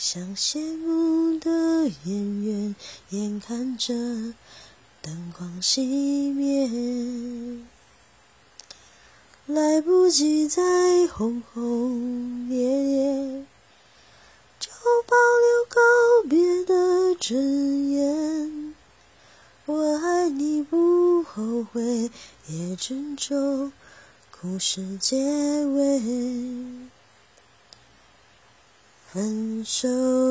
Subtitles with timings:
[0.00, 2.74] 像谢幕的演员，
[3.10, 3.92] 眼看着
[5.02, 7.60] 灯光熄灭，
[9.44, 13.44] 来不及再轰轰烈烈，
[14.58, 14.70] 就
[15.06, 15.78] 保留告
[16.30, 18.74] 别的尊严。
[19.66, 22.10] 我爱你不后悔，
[22.48, 23.70] 也尊重
[24.40, 25.18] 故事结
[25.66, 26.79] 尾。
[29.12, 29.88] 分手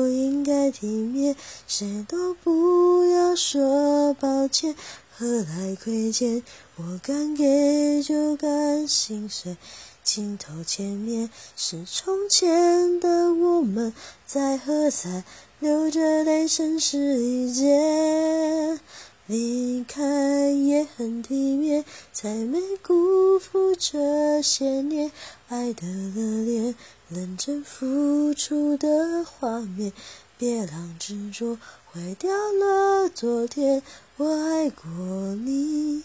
[0.08, 4.74] 应该体面，谁都不要说抱歉，
[5.10, 6.42] 何来亏欠？
[6.76, 9.58] 我敢给就敢心碎，
[10.02, 13.92] 镜头前面是从前的我们，
[14.24, 15.24] 在喝彩，
[15.58, 18.80] 流着泪，声嘶力竭。
[19.26, 19.59] 离
[19.92, 25.10] 开也很体面，才没辜负这些年
[25.48, 26.76] 爱的热烈。
[27.08, 29.92] 认真付出的画面，
[30.38, 33.82] 别让执着毁掉了昨天。
[34.16, 34.86] 我爱过
[35.34, 36.04] 你，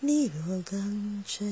[0.00, 1.46] 你若干脆。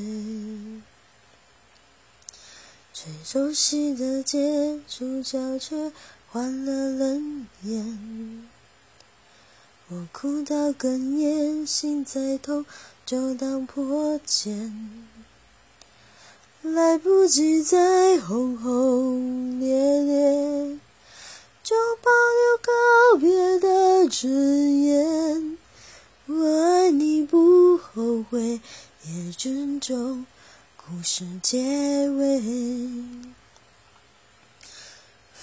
[2.95, 5.93] 最熟悉的街，主角却
[6.31, 8.54] 换了人演。
[9.89, 12.65] 我哭到哽咽，心再痛
[13.05, 15.07] 就当破茧。
[16.63, 20.79] 来不及再轰轰烈烈，
[21.63, 22.73] 就保留告
[23.21, 25.59] 别的尊严。
[26.27, 28.63] 我爱你不后悔，
[29.07, 30.25] 也尊重
[30.79, 32.43] 故事结尾。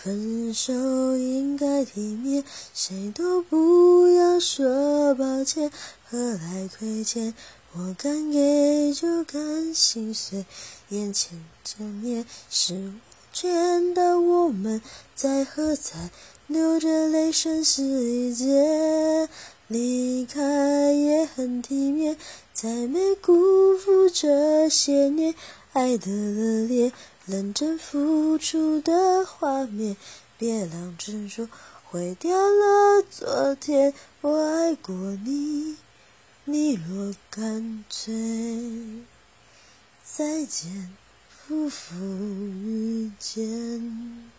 [0.04, 0.74] 分手
[1.16, 5.72] 应该体面，谁都不要说抱歉，
[6.10, 7.36] 何来亏欠？
[7.74, 10.44] 我敢给就敢心碎，
[10.90, 12.94] 眼前这面是无
[13.32, 14.82] 权的我们，
[15.14, 16.10] 在喝彩，
[16.48, 19.30] 流着泪，声嘶力竭。
[19.68, 22.18] 离开也很体面，
[22.54, 25.36] 才没辜负这些年
[25.74, 26.92] 爱的热烈，
[27.26, 29.96] 认真付出的画面，
[30.38, 31.48] 别让执着
[31.86, 33.94] 毁掉了昨天。
[34.20, 34.94] 我爱过
[35.24, 35.78] 你。
[36.44, 38.14] 你若干脆，
[40.04, 40.92] 再见，
[41.48, 44.32] 不负遇见。